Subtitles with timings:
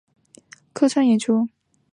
[0.73, 1.47] 客串演出